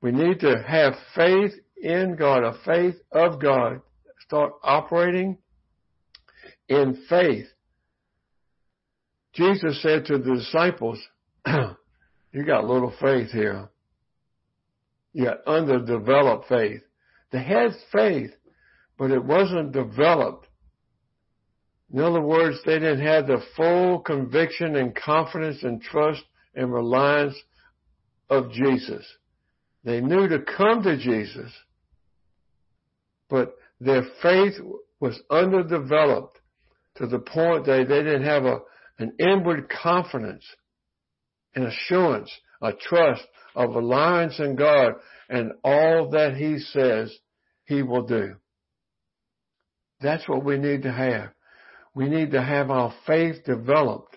we 0.00 0.12
need 0.12 0.38
to 0.40 0.62
have 0.64 0.94
faith 1.12 1.50
in 1.76 2.14
God, 2.14 2.44
a 2.44 2.54
faith 2.64 2.94
of 3.11 3.42
God. 3.42 3.80
Start 4.25 4.52
operating 4.62 5.38
in 6.68 7.04
faith. 7.08 7.47
Jesus 9.35 9.82
said 9.82 10.04
to 10.04 10.18
the 10.18 10.37
disciples, 10.37 11.00
you 11.49 12.44
got 12.47 12.64
little 12.64 12.94
faith 13.00 13.32
here. 13.32 13.70
You 15.12 15.25
got 15.25 15.44
underdeveloped 15.49 16.49
faith. 16.49 16.82
They 17.32 17.42
had 17.42 17.73
faith, 17.90 18.30
but 18.97 19.11
it 19.11 19.25
wasn't 19.25 19.73
developed. 19.73 20.47
In 21.92 21.99
other 21.99 22.20
words, 22.20 22.58
they 22.64 22.78
didn't 22.78 23.04
have 23.04 23.26
the 23.26 23.42
full 23.56 23.99
conviction 23.99 24.76
and 24.76 24.94
confidence 24.94 25.64
and 25.64 25.82
trust 25.82 26.23
and 26.54 26.72
reliance 26.72 27.36
of 28.28 28.50
Jesus. 28.52 29.04
They 29.84 30.00
knew 30.00 30.28
to 30.28 30.40
come 30.40 30.82
to 30.82 30.96
Jesus, 30.96 31.52
but 33.28 33.56
their 33.80 34.02
faith 34.22 34.54
was 35.00 35.18
underdeveloped 35.30 36.38
to 36.96 37.06
the 37.06 37.20
point 37.20 37.66
that 37.66 37.86
they 37.88 38.02
didn't 38.02 38.24
have 38.24 38.44
a, 38.44 38.58
an 38.98 39.12
inward 39.18 39.68
confidence 39.70 40.44
an 41.54 41.66
assurance, 41.66 42.30
a 42.62 42.72
trust, 42.72 43.22
a 43.56 43.66
reliance 43.66 44.38
in 44.38 44.56
God 44.56 44.94
and 45.28 45.52
all 45.64 46.10
that 46.10 46.34
He 46.36 46.58
says 46.58 47.12
He 47.64 47.82
will 47.82 48.06
do. 48.06 48.36
That's 50.00 50.28
what 50.28 50.44
we 50.44 50.58
need 50.58 50.82
to 50.82 50.92
have. 50.92 51.30
We 51.94 52.08
need 52.08 52.30
to 52.32 52.42
have 52.42 52.70
our 52.70 52.94
faith 53.06 53.44
developed. 53.44 54.07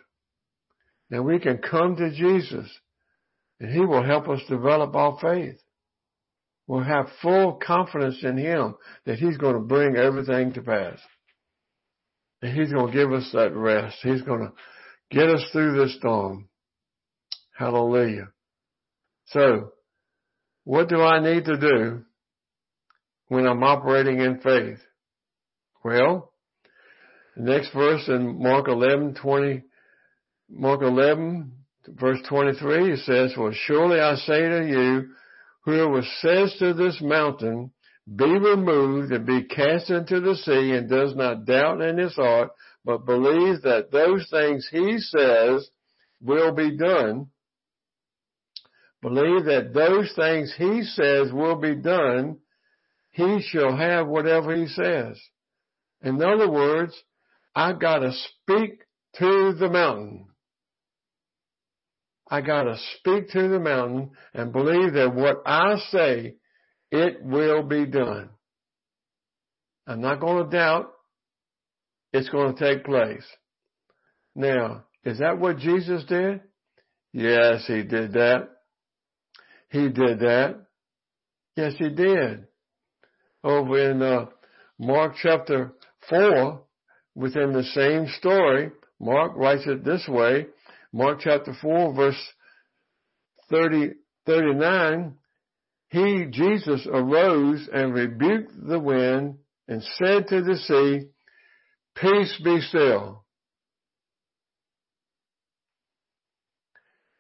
Now 1.12 1.22
we 1.22 1.40
can 1.40 1.58
come 1.58 1.98
to 1.98 2.10
Jesus 2.10 2.68
and 3.60 3.72
He 3.72 3.82
will 3.82 4.04
help 4.04 4.30
us 4.30 4.40
develop 4.50 4.96
our 4.96 5.20
faith. 5.22 5.60
We'll 6.68 6.84
have 6.84 7.10
full 7.22 7.60
confidence 7.64 8.20
in 8.24 8.38
Him 8.38 8.76
that 9.06 9.20
He's 9.20 9.38
going 9.38 9.56
to 9.56 9.60
bring 9.60 9.98
everything 9.98 10.54
to 10.54 10.62
pass. 10.62 11.00
And 12.42 12.58
He's 12.58 12.72
going 12.72 12.88
to 12.88 12.98
give 12.98 13.12
us 13.12 13.30
that 13.34 13.54
rest. 13.54 13.98
He's 14.02 14.22
going 14.22 14.48
to 14.48 14.54
get 15.16 15.30
us 15.30 15.44
through 15.52 15.78
this 15.78 15.96
storm. 15.98 16.48
Hallelujah. 17.58 18.30
So, 19.28 19.74
what 20.64 20.88
do 20.88 21.02
I 21.02 21.22
need 21.22 21.46
to 21.46 21.58
do 21.58 22.04
when 23.28 23.46
I'm 23.46 23.64
operating 23.64 24.22
in 24.22 24.40
faith? 24.40 24.80
Well, 25.84 26.32
the 27.36 27.44
next 27.44 27.74
verse 27.74 28.08
in 28.08 28.42
Mark 28.42 28.68
11, 28.68 29.16
20, 29.22 29.64
Mark 30.54 30.82
11, 30.82 31.52
verse 31.88 32.20
23, 32.28 32.94
it 32.94 33.00
says, 33.00 33.34
Well, 33.38 33.54
surely 33.54 34.00
I 34.00 34.16
say 34.16 34.40
to 34.50 34.68
you, 34.68 35.10
whoever 35.64 36.02
says 36.20 36.56
to 36.60 36.74
this 36.74 37.00
mountain, 37.02 37.72
be 38.14 38.26
removed 38.26 39.14
and 39.14 39.26
be 39.26 39.44
cast 39.44 39.90
into 39.90 40.20
the 40.20 40.36
sea 40.36 40.72
and 40.72 40.90
does 40.90 41.16
not 41.16 41.46
doubt 41.46 41.82
in 41.82 41.98
his 41.98 42.16
heart, 42.16 42.50
but 42.84 43.06
believes 43.06 43.62
that 43.62 43.92
those 43.92 44.28
things 44.30 44.68
he 44.70 44.98
says 44.98 45.70
will 46.22 46.52
be 46.54 46.76
done. 46.76 47.28
Believe 49.02 49.46
that 49.46 49.74
those 49.74 50.12
things 50.16 50.54
he 50.58 50.84
says 50.84 51.32
will 51.32 51.56
be 51.56 51.76
done. 51.76 52.40
He 53.12 53.42
shall 53.42 53.76
have 53.76 54.08
whatever 54.08 54.56
he 54.56 54.68
says. 54.68 55.20
In 56.04 56.22
other 56.22 56.50
words, 56.50 56.94
I've 57.56 57.80
got 57.80 58.00
to 58.00 58.12
speak 58.12 58.82
to 59.18 59.54
the 59.58 59.70
mountain. 59.70 60.28
I 62.32 62.40
got 62.40 62.64
to 62.64 62.78
speak 62.98 63.30
to 63.32 63.50
the 63.50 63.60
mountain 63.60 64.12
and 64.34 64.54
believe 64.54 64.94
that 64.94 65.14
what 65.14 65.44
I 65.46 65.76
say, 65.90 66.36
it 66.90 67.22
will 67.22 67.64
be 67.64 67.86
done. 67.86 68.30
I'm 69.86 70.00
not 70.00 70.22
to 70.50 70.58
doubt 70.58 70.92
it's 72.14 72.30
to 72.58 72.74
take 72.74 72.86
place. 72.86 73.26
Now, 74.34 74.86
is 75.04 75.20
that 75.20 75.40
what 75.40 75.58
Jesus 75.58 76.06
did? 76.06 76.40
Yes, 77.12 77.66
he 77.68 77.84
did 77.84 78.14
that. 78.14 78.48
He 79.70 79.90
did 79.90 80.20
that. 80.20 80.66
Yes, 81.58 81.74
he 81.78 81.90
did. 81.90 82.46
Over 83.44 83.92
in 83.92 84.02
uh, 84.02 84.28
Mark 84.80 85.16
chapter 85.22 85.74
4, 86.10 86.62
within 87.14 87.52
the 87.52 87.64
same 87.64 88.08
story, 88.20 88.72
Mark 89.02 89.34
writes 89.36 89.64
it 89.66 89.84
this 89.84 90.08
way. 90.08 90.46
Mark 90.94 91.20
chapter 91.22 91.54
4 91.62 91.94
verse 91.94 92.34
30, 93.50 93.94
39, 94.26 95.16
he, 95.90 96.26
Jesus, 96.32 96.88
arose 96.88 97.68
and 97.72 97.94
rebuked 97.94 98.54
the 98.66 98.80
wind 98.80 99.40
and 99.68 99.84
said 99.98 100.28
to 100.30 100.42
the 100.42 100.56
sea, 100.56 101.10
Peace 101.96 102.40
be 102.44 102.62
still. 102.62 103.26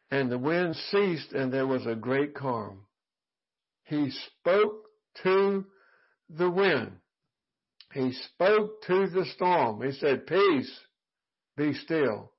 And 0.09 0.31
the 0.31 0.37
wind 0.37 0.75
ceased 0.89 1.33
and 1.33 1.51
there 1.51 1.67
was 1.67 1.85
a 1.85 1.95
great 1.95 2.33
calm. 2.33 2.85
He 3.85 4.11
spoke 4.11 4.85
to 5.23 5.65
the 6.29 6.49
wind. 6.49 6.93
He 7.93 8.13
spoke 8.13 8.83
to 8.83 9.07
the 9.07 9.25
storm. 9.35 9.81
He 9.81 9.91
said, 9.91 10.27
Peace, 10.27 10.79
be 11.57 11.73
still. 11.73 12.30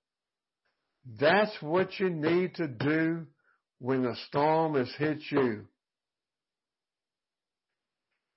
That's 1.19 1.55
what 1.61 1.99
you 1.99 2.11
need 2.11 2.55
to 2.57 2.69
do 2.69 3.27
when 3.79 4.05
a 4.05 4.15
storm 4.29 4.77
has 4.77 4.93
hit 4.99 5.19
you. 5.31 5.67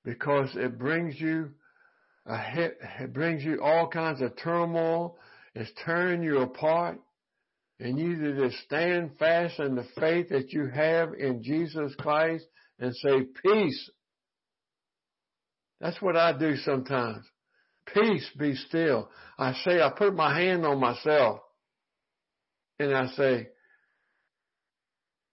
because 0.05 0.49
it 0.55 0.77
brings 0.77 1.19
you 1.19 1.49
a 2.27 2.37
hit, 2.37 2.77
it 2.99 3.13
brings 3.13 3.43
you 3.43 3.61
all 3.61 3.87
kinds 3.87 4.21
of 4.21 4.37
turmoil. 4.37 5.17
It's 5.55 5.71
tearing 5.83 6.23
you 6.23 6.39
apart. 6.39 6.99
And 7.79 7.99
you 7.99 8.09
need 8.09 8.19
to 8.19 8.47
just 8.47 8.63
stand 8.63 9.11
fast 9.19 9.59
in 9.59 9.75
the 9.75 9.85
faith 9.99 10.29
that 10.29 10.53
you 10.53 10.67
have 10.67 11.13
in 11.13 11.43
Jesus 11.43 11.93
Christ 11.99 12.45
and 12.79 12.95
say, 12.95 13.25
peace. 13.43 13.89
That's 15.81 16.01
what 16.01 16.15
I 16.15 16.37
do 16.37 16.55
sometimes. 16.55 17.25
Peace, 17.93 18.27
be 18.39 18.55
still. 18.55 19.09
I 19.37 19.53
say, 19.65 19.81
I 19.81 19.91
put 19.95 20.15
my 20.15 20.39
hand 20.39 20.65
on 20.65 20.79
myself 20.79 21.39
and 22.79 22.95
I 22.95 23.07
say, 23.07 23.49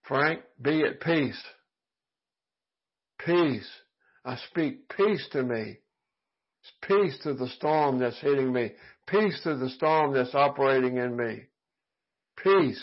Frank, 0.02 0.40
be 0.60 0.82
at 0.82 1.00
peace. 1.00 1.40
Peace. 3.24 3.68
I 4.24 4.36
speak 4.50 4.88
peace 4.96 5.26
to 5.32 5.42
me. 5.42 5.78
Peace 6.82 7.18
to 7.24 7.34
the 7.34 7.48
storm 7.48 7.98
that's 7.98 8.20
hitting 8.20 8.52
me. 8.52 8.72
Peace 9.06 9.40
to 9.44 9.56
the 9.56 9.70
storm 9.70 10.14
that's 10.14 10.34
operating 10.34 10.96
in 10.96 11.16
me. 11.16 11.42
Peace. 12.36 12.82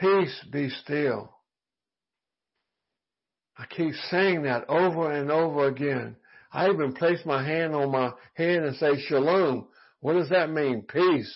Peace 0.00 0.44
be 0.50 0.68
still. 0.70 1.32
I 3.58 3.64
keep 3.66 3.94
saying 4.10 4.42
that 4.42 4.68
over 4.68 5.10
and 5.12 5.30
over 5.30 5.66
again. 5.68 6.16
I 6.52 6.68
even 6.68 6.92
place 6.92 7.20
my 7.24 7.42
hand 7.46 7.74
on 7.74 7.90
my 7.90 8.12
head 8.34 8.62
and 8.62 8.76
say 8.76 9.00
shalom. 9.06 9.68
What 10.00 10.14
does 10.14 10.28
that 10.28 10.50
mean? 10.50 10.82
Peace. 10.82 11.34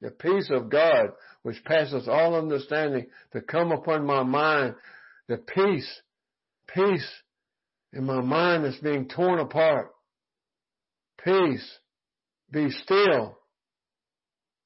The 0.00 0.10
peace 0.10 0.50
of 0.50 0.68
God, 0.68 1.10
which 1.42 1.64
passes 1.64 2.06
all 2.08 2.34
understanding, 2.34 3.06
to 3.32 3.40
come 3.40 3.72
upon 3.72 4.04
my 4.04 4.22
mind. 4.22 4.74
The 5.28 5.38
peace, 5.38 6.02
peace 6.72 7.08
in 7.92 8.04
my 8.04 8.20
mind 8.20 8.64
that's 8.64 8.78
being 8.78 9.08
torn 9.08 9.38
apart. 9.38 9.90
Peace. 11.24 11.78
Be 12.50 12.70
still. 12.70 13.38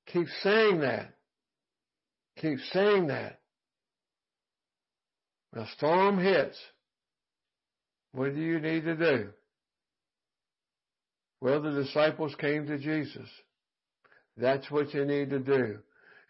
Keep 0.07 0.27
saying 0.43 0.81
that. 0.81 1.15
Keep 2.41 2.59
saying 2.73 3.07
that. 3.07 3.41
When 5.53 5.65
a 5.65 5.69
storm 5.77 6.19
hits, 6.19 6.59
what 8.13 8.35
do 8.35 8.41
you 8.41 8.61
need 8.61 8.85
to 8.85 8.97
do? 8.97 9.31
Well, 11.41 11.63
the 11.63 11.71
disciples 11.71 12.35
came 12.39 12.67
to 12.67 12.79
Jesus. 12.79 13.29
That's 14.41 14.71
what 14.71 14.95
you 14.95 15.05
need 15.05 15.31
to 15.31 15.39
do. 15.39 15.79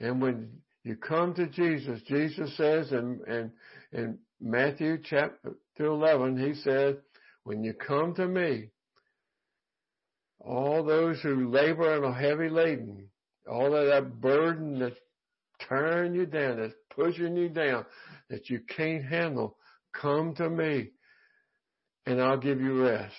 And 0.00 0.20
when 0.20 0.50
you 0.82 0.96
come 0.96 1.34
to 1.34 1.46
Jesus, 1.46 2.00
Jesus 2.06 2.56
says 2.56 2.90
in, 2.92 3.20
in, 3.26 3.52
in 3.92 4.18
Matthew 4.40 4.98
chapter 5.02 5.54
11, 5.78 6.38
he 6.38 6.60
said, 6.62 6.98
when 7.44 7.62
you 7.62 7.74
come 7.74 8.14
to 8.14 8.26
me, 8.26 8.68
all 10.40 10.82
those 10.82 11.20
who 11.20 11.50
labor 11.50 11.94
and 11.94 12.04
are 12.04 12.14
heavy 12.14 12.48
laden, 12.48 13.08
all 13.50 13.74
of 13.74 13.86
that 13.86 14.20
burden 14.20 14.78
that's 14.78 14.96
tearing 15.68 16.14
you 16.14 16.26
down, 16.26 16.58
that's 16.58 16.74
pushing 16.94 17.36
you 17.36 17.48
down, 17.48 17.84
that 18.30 18.48
you 18.48 18.60
can't 18.74 19.04
handle, 19.04 19.56
come 19.92 20.34
to 20.36 20.48
me 20.48 20.90
and 22.06 22.20
I'll 22.20 22.38
give 22.38 22.60
you 22.60 22.82
rest. 22.82 23.14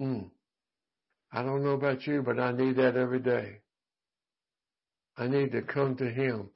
Mm. 0.00 0.30
I 1.34 1.42
don't 1.42 1.64
know 1.64 1.72
about 1.72 2.06
you, 2.06 2.22
but 2.22 2.38
I 2.38 2.52
need 2.52 2.76
that 2.76 2.96
every 2.96 3.18
day. 3.18 3.58
I 5.16 5.26
need 5.26 5.50
to 5.50 5.62
come 5.62 5.96
to 5.96 6.08
Him 6.08 6.50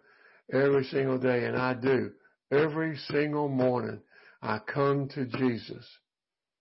every 0.52 0.84
single 0.84 1.18
day, 1.18 1.46
and 1.46 1.56
I 1.56 1.74
do. 1.74 2.12
Every 2.52 2.96
single 3.10 3.48
morning, 3.48 4.00
I 4.40 4.60
come 4.60 5.08
to 5.16 5.26
Jesus. 5.26 5.84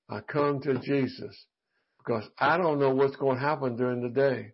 I 0.10 0.22
come 0.22 0.60
to 0.62 0.80
Jesus 0.80 1.46
because 2.00 2.24
I 2.40 2.58
don't 2.58 2.80
know 2.80 2.90
what's 2.90 3.16
going 3.18 3.38
to 3.38 3.44
happen 3.44 3.76
during 3.76 4.02
the 4.02 4.10
day, 4.10 4.54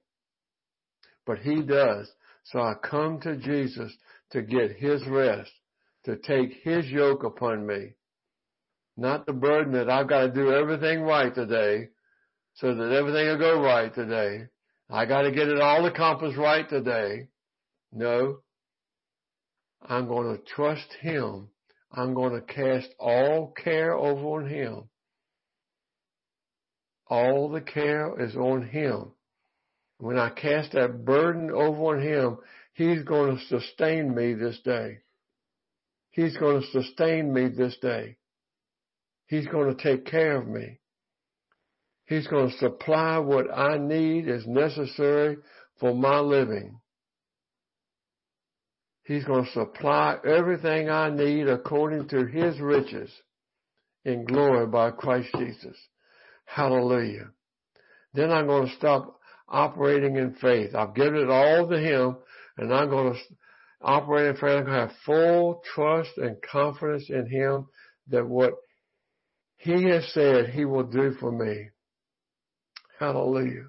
but 1.25 1.37
He 1.37 1.61
does. 1.61 2.11
So 2.43 2.59
I 2.59 2.73
come 2.83 3.21
to 3.21 3.37
Jesus 3.37 3.93
to 4.31 4.41
get 4.41 4.75
His 4.75 5.07
rest, 5.07 5.51
to 6.03 6.17
take 6.17 6.51
His 6.63 6.85
yoke 6.87 7.23
upon 7.23 7.65
me, 7.65 7.93
not 8.97 9.25
the 9.25 9.31
burden 9.31 9.71
that 9.71 9.89
I've 9.89 10.09
got 10.09 10.23
to 10.23 10.31
do 10.33 10.51
everything 10.51 11.03
right 11.03 11.33
today 11.33 11.87
so 12.55 12.73
that 12.73 12.91
everything 12.91 13.27
will 13.27 13.37
go 13.37 13.61
right 13.61 13.93
today. 13.93 14.47
I 14.89 15.05
got 15.05 15.23
to 15.23 15.31
get 15.31 15.47
it 15.47 15.59
all 15.59 15.85
accomplished 15.85 16.37
right 16.37 16.67
today. 16.67 17.27
No. 17.91 18.39
I'm 19.81 20.07
going 20.07 20.35
to 20.35 20.43
trust 20.43 20.87
Him. 21.01 21.49
I'm 21.91 22.13
going 22.13 22.33
to 22.33 22.41
cast 22.41 22.89
all 22.99 23.53
care 23.63 23.93
over 23.93 24.41
on 24.41 24.47
Him. 24.47 24.83
All 27.07 27.49
the 27.49 27.61
care 27.61 28.19
is 28.21 28.35
on 28.35 28.67
Him. 28.67 29.11
When 29.97 30.17
I 30.17 30.29
cast 30.29 30.73
that 30.73 31.05
burden 31.05 31.51
over 31.51 31.97
on 31.97 32.01
Him, 32.01 32.37
He's 32.73 33.03
going 33.03 33.37
to 33.37 33.45
sustain 33.45 34.15
me 34.15 34.33
this 34.33 34.59
day. 34.63 34.99
He's 36.09 36.37
going 36.37 36.61
to 36.61 36.67
sustain 36.67 37.33
me 37.33 37.47
this 37.49 37.77
day. 37.81 38.17
He's 39.27 39.47
going 39.47 39.75
to 39.75 39.83
take 39.83 40.05
care 40.05 40.37
of 40.37 40.47
me. 40.47 40.79
He's 42.05 42.27
going 42.27 42.49
to 42.49 42.57
supply 42.57 43.17
what 43.17 43.51
I 43.55 43.77
need 43.77 44.27
is 44.27 44.45
necessary 44.45 45.37
for 45.79 45.95
my 45.95 46.19
living. 46.19 46.79
He's 49.05 49.25
going 49.25 49.45
to 49.45 49.51
supply 49.51 50.17
everything 50.25 50.89
I 50.89 51.09
need 51.09 51.47
according 51.47 52.09
to 52.09 52.25
His 52.25 52.59
riches 52.59 53.11
in 54.05 54.25
glory 54.25 54.67
by 54.67 54.91
Christ 54.91 55.29
Jesus. 55.37 55.77
Hallelujah. 56.45 57.31
Then 58.13 58.31
I'm 58.31 58.47
going 58.47 58.67
to 58.67 58.75
stop 58.75 59.19
operating 59.47 60.15
in 60.17 60.35
faith. 60.35 60.75
I've 60.75 60.95
given 60.95 61.15
it 61.15 61.29
all 61.29 61.67
to 61.69 61.79
Him 61.79 62.17
and 62.57 62.73
I'm 62.73 62.89
going 62.89 63.13
to 63.13 63.19
operate 63.81 64.27
in 64.27 64.35
faith. 64.35 64.43
I'm 64.43 64.65
going 64.65 64.65
to 64.65 64.71
have 64.71 64.91
full 65.05 65.61
trust 65.73 66.11
and 66.17 66.37
confidence 66.41 67.09
in 67.09 67.27
Him 67.27 67.67
that 68.09 68.27
what 68.27 68.53
He 69.57 69.85
has 69.85 70.05
said 70.13 70.49
He 70.49 70.65
will 70.65 70.83
do 70.83 71.13
for 71.19 71.31
me. 71.31 71.69
Hallelujah. 72.99 73.65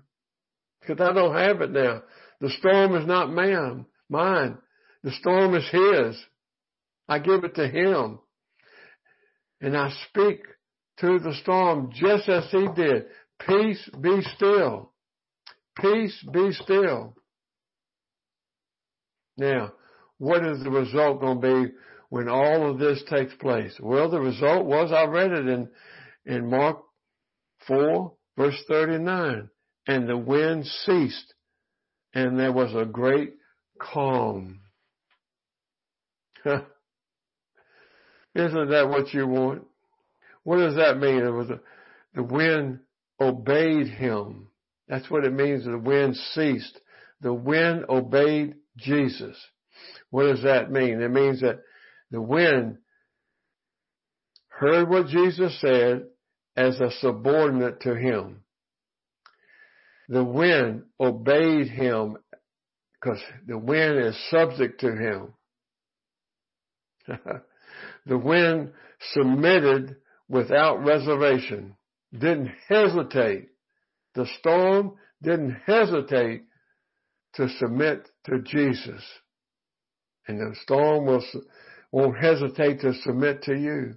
Because 0.81 1.01
I 1.01 1.13
don't 1.13 1.35
have 1.35 1.61
it 1.61 1.71
now. 1.71 2.03
The 2.41 2.51
storm 2.51 2.95
is 2.95 3.07
not 3.07 3.31
man, 3.31 3.87
mine. 4.09 4.59
The 5.03 5.13
storm 5.13 5.55
is 5.55 5.69
His. 5.71 6.23
I 7.09 7.19
give 7.19 7.45
it 7.45 7.55
to 7.57 7.69
Him. 7.69 8.21
And 9.61 9.77
I 9.77 9.91
speak 10.09 10.41
to 11.01 11.19
the 11.19 11.35
storm 11.43 11.91
just 11.95 12.29
as 12.29 12.51
He 12.51 12.67
did. 12.75 13.07
Peace 13.47 13.89
be 14.01 14.21
still. 14.37 14.93
Peace 15.81 16.25
be 16.33 16.53
still. 16.53 17.17
Now, 19.37 19.73
what 20.19 20.45
is 20.45 20.63
the 20.63 20.71
result 20.71 21.21
going 21.21 21.41
to 21.41 21.67
be 21.67 21.73
when 22.09 22.29
all 22.29 22.71
of 22.71 22.79
this 22.79 23.03
takes 23.11 23.35
place? 23.35 23.75
Well, 23.81 24.09
the 24.09 24.21
result 24.21 24.67
was, 24.67 24.93
I 24.93 25.05
read 25.05 25.33
it 25.33 25.49
in, 25.49 25.69
in 26.25 26.49
Mark 26.49 26.79
4, 27.67 28.13
verse 28.37 28.61
39. 28.69 29.49
And 29.87 30.09
the 30.09 30.17
wind 30.17 30.65
ceased, 30.67 31.35
and 32.15 32.39
there 32.39 32.53
was 32.53 32.75
a 32.75 32.87
great 32.87 33.35
calm. 33.81 34.61
Isn't 38.35 38.71
that 38.71 38.89
what 38.89 39.13
you 39.13 39.27
want? 39.27 39.67
What 40.43 40.59
does 40.59 40.77
that 40.77 40.99
mean? 40.99 41.19
It 41.19 41.31
was 41.31 41.51
a, 41.51 41.61
the 42.15 42.23
wind 42.23 42.81
obeyed 43.21 43.89
him. 43.89 44.49
That's 44.89 45.11
what 45.11 45.25
it 45.25 45.33
means. 45.33 45.65
The 45.65 45.79
wind 45.79 46.17
ceased. 46.17 46.79
The 47.21 47.33
wind 47.33 47.87
obeyed 47.89 48.57
Jesus. 48.77 49.37
What 50.11 50.25
does 50.25 50.43
that 50.43 50.71
mean? 50.71 51.01
It 51.01 51.11
means 51.11 51.41
that 51.41 51.61
the 52.11 52.21
wind 52.21 52.79
heard 54.49 54.89
what 54.89 55.09
Jesus 55.09 55.59
said 55.61 56.05
as 56.57 56.81
a 56.81 56.91
subordinate 57.01 57.81
to 57.81 57.95
him. 57.95 58.41
The 60.09 60.25
wind 60.25 60.85
obeyed 61.01 61.69
him 61.69 62.19
because 62.93 63.21
the 63.47 63.59
wind 63.59 63.99
is 63.99 64.31
subject 64.31 64.81
to 64.81 64.93
him. 64.95 65.35
the 68.07 68.19
wind 68.19 68.73
submitted 69.13 69.97
without 70.29 70.85
reservation, 70.85 71.77
didn't 72.13 72.53
hesitate. 72.69 73.49
The 74.15 74.27
storm 74.39 74.95
didn't 75.23 75.57
hesitate 75.67 76.45
to 77.35 77.49
submit 77.59 78.09
to 78.27 78.41
Jesus. 78.41 79.03
And 80.27 80.39
the 80.39 80.57
storm 80.63 81.07
will, 81.07 81.23
won't 81.93 82.17
hesitate 82.17 82.81
to 82.81 82.95
submit 83.03 83.43
to 83.43 83.55
you. 83.55 83.97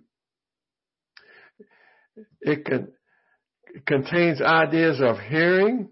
It 2.41 2.65
can, 2.65 2.89
it 3.73 3.85
contains 3.85 4.41
ideas 4.41 4.99
of 5.01 5.19
hearing. 5.19 5.89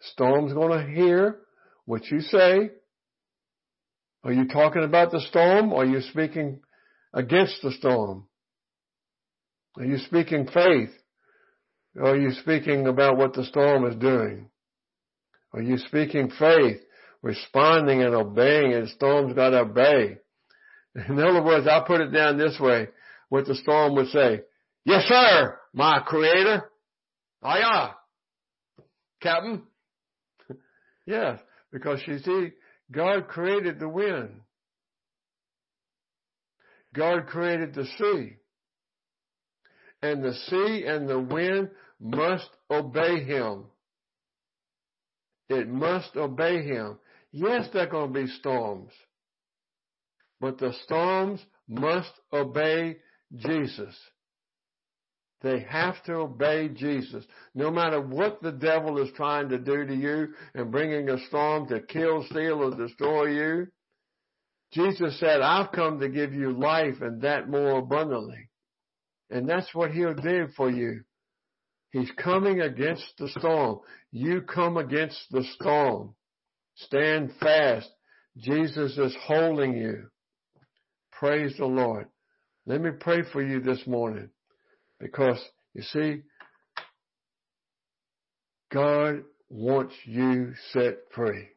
Storm's 0.00 0.52
to 0.52 0.86
hear 0.86 1.38
what 1.84 2.06
you 2.06 2.20
say. 2.20 2.70
Are 4.22 4.32
you 4.32 4.48
talking 4.48 4.84
about 4.84 5.12
the 5.12 5.20
storm 5.20 5.72
or 5.72 5.82
are 5.82 5.86
you 5.86 6.00
speaking 6.00 6.60
against 7.12 7.62
the 7.62 7.72
storm? 7.72 8.26
Are 9.78 9.84
you 9.84 9.98
speaking 9.98 10.48
faith? 10.52 10.90
Or 11.96 12.10
are 12.10 12.16
you 12.16 12.32
speaking 12.32 12.86
about 12.86 13.16
what 13.16 13.34
the 13.34 13.44
storm 13.44 13.86
is 13.86 13.96
doing? 13.96 14.50
Are 15.52 15.62
you 15.62 15.78
speaking 15.78 16.30
faith, 16.38 16.80
responding 17.22 18.02
and 18.02 18.14
obeying, 18.14 18.74
and 18.74 18.88
storm's 18.90 19.34
got 19.34 19.50
to 19.50 19.60
obey? 19.60 20.18
In 21.08 21.18
other 21.18 21.42
words, 21.42 21.66
I'll 21.66 21.84
put 21.84 22.00
it 22.02 22.10
down 22.10 22.36
this 22.36 22.58
way, 22.60 22.88
what 23.28 23.46
the 23.46 23.54
storm 23.54 23.94
would 23.94 24.08
say. 24.08 24.42
Yes, 24.86 25.02
sir, 25.08 25.58
my 25.74 25.98
creator. 26.06 26.70
Oh, 27.42 27.48
aye, 27.48 27.60
aye. 27.60 27.92
Captain. 29.20 29.62
yes, 31.06 31.40
because 31.72 32.00
you 32.06 32.18
see, 32.20 32.52
God 32.92 33.26
created 33.26 33.80
the 33.80 33.88
wind. 33.88 34.42
God 36.94 37.26
created 37.26 37.74
the 37.74 37.84
sea. 37.98 38.36
And 40.02 40.22
the 40.22 40.34
sea 40.48 40.84
and 40.86 41.08
the 41.08 41.18
wind 41.18 41.70
must 41.98 42.48
obey 42.70 43.24
Him. 43.24 43.64
It 45.48 45.68
must 45.68 46.14
obey 46.16 46.62
Him. 46.62 46.98
Yes, 47.32 47.66
there 47.72 47.88
are 47.88 47.90
going 47.90 48.12
to 48.12 48.20
be 48.20 48.28
storms. 48.28 48.92
But 50.40 50.58
the 50.58 50.72
storms 50.84 51.40
must 51.66 52.12
obey 52.32 52.98
Jesus. 53.34 53.96
They 55.42 55.60
have 55.60 56.02
to 56.04 56.14
obey 56.14 56.68
Jesus. 56.68 57.24
No 57.54 57.70
matter 57.70 58.00
what 58.00 58.40
the 58.40 58.52
devil 58.52 59.02
is 59.02 59.10
trying 59.14 59.50
to 59.50 59.58
do 59.58 59.86
to 59.86 59.94
you 59.94 60.28
and 60.54 60.72
bringing 60.72 61.10
a 61.10 61.24
storm 61.26 61.68
to 61.68 61.80
kill, 61.80 62.24
steal, 62.24 62.62
or 62.64 62.74
destroy 62.74 63.26
you, 63.26 63.66
Jesus 64.72 65.18
said, 65.20 65.42
I've 65.42 65.72
come 65.72 66.00
to 66.00 66.08
give 66.08 66.32
you 66.32 66.58
life 66.58 67.00
and 67.00 67.22
that 67.22 67.48
more 67.48 67.78
abundantly. 67.78 68.48
And 69.30 69.48
that's 69.48 69.74
what 69.74 69.90
he'll 69.90 70.14
do 70.14 70.48
for 70.56 70.70
you. 70.70 71.02
He's 71.90 72.10
coming 72.12 72.60
against 72.60 73.06
the 73.18 73.28
storm. 73.28 73.80
You 74.12 74.40
come 74.42 74.76
against 74.76 75.20
the 75.30 75.44
storm. 75.54 76.14
Stand 76.76 77.32
fast. 77.40 77.88
Jesus 78.36 78.96
is 78.98 79.16
holding 79.26 79.76
you. 79.76 80.08
Praise 81.12 81.54
the 81.58 81.66
Lord. 81.66 82.08
Let 82.66 82.80
me 82.80 82.90
pray 82.98 83.22
for 83.32 83.42
you 83.42 83.60
this 83.60 83.86
morning 83.86 84.30
because 85.00 85.38
you 85.74 85.82
see, 85.82 86.22
God 88.72 89.22
wants 89.48 89.94
you 90.04 90.54
set 90.72 90.98
free. 91.14 91.48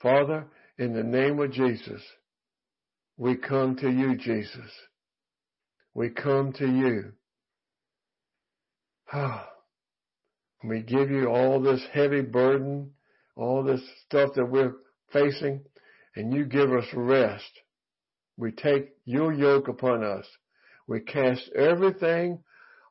Father, 0.00 0.46
in 0.78 0.92
the 0.92 1.02
name 1.02 1.38
of 1.38 1.52
Jesus, 1.52 2.02
we 3.16 3.36
come 3.36 3.76
to 3.76 3.90
you, 3.90 4.16
Jesus. 4.16 4.70
We 5.94 6.10
come 6.10 6.52
to 6.54 6.66
you. 6.66 7.12
We 10.64 10.80
give 10.80 11.10
you 11.10 11.26
all 11.26 11.60
this 11.60 11.82
heavy 11.92 12.20
burden, 12.20 12.92
all 13.34 13.64
this 13.64 13.80
stuff 14.06 14.34
that 14.36 14.46
we're 14.48 14.74
facing, 15.12 15.62
and 16.14 16.32
you 16.32 16.44
give 16.44 16.70
us 16.72 16.84
rest. 16.94 17.50
We 18.36 18.52
take 18.52 18.90
your 19.04 19.32
yoke 19.32 19.66
upon 19.66 20.04
us. 20.04 20.24
We 20.86 21.00
cast 21.00 21.48
everything, 21.56 22.40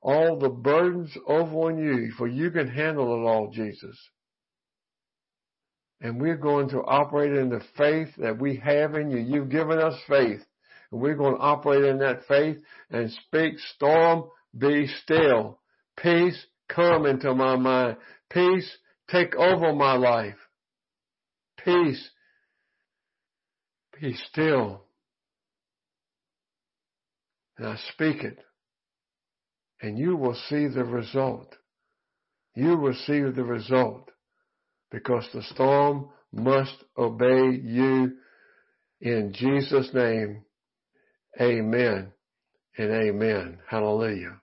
all 0.01 0.39
the 0.39 0.49
burdens 0.49 1.15
over 1.27 1.56
on 1.56 1.77
you, 1.77 2.12
for 2.17 2.27
you 2.27 2.51
can 2.51 2.67
handle 2.67 3.13
it 3.15 3.27
all, 3.27 3.51
Jesus. 3.51 3.97
And 6.01 6.19
we're 6.19 6.38
going 6.38 6.69
to 6.69 6.80
operate 6.80 7.34
in 7.34 7.49
the 7.49 7.62
faith 7.77 8.10
that 8.17 8.39
we 8.39 8.56
have 8.58 8.95
in 8.95 9.12
you. 9.12 9.19
You've 9.19 9.49
given 9.49 9.77
us 9.77 9.93
faith. 10.08 10.41
And 10.91 10.99
we're 10.99 11.15
going 11.15 11.36
to 11.36 11.41
operate 11.41 11.86
in 11.86 11.99
that 11.99 12.25
faith 12.27 12.58
and 12.89 13.12
speak, 13.12 13.60
storm, 13.75 14.25
be 14.58 14.88
still. 15.04 15.60
Peace, 15.97 16.43
come 16.67 17.06
into 17.06 17.36
my 17.36 17.56
mind. 17.56 17.97
Peace, 18.32 18.69
take 19.10 19.36
over 19.36 19.73
my 19.73 19.93
life. 19.93 20.38
Peace, 21.63 22.10
be 23.99 24.15
still. 24.32 24.86
I 27.65 27.78
speak 27.93 28.24
it. 28.24 28.39
And 29.82 29.97
you 29.97 30.15
will 30.15 30.36
see 30.50 30.67
the 30.67 30.84
result. 30.84 31.56
You 32.56 32.78
will 32.78 32.93
see 32.93 33.21
the 33.21 33.43
result 33.43 34.12
because 34.91 35.28
the 35.34 35.43
storm 35.43 36.10
must 36.32 36.76
obey 36.97 37.58
you 37.63 38.13
in 39.00 39.34
Jesus' 39.34 39.89
name. 39.93 40.43
Amen 41.39 42.12
and 42.78 42.91
amen. 42.91 43.60
Hallelujah. 43.67 44.40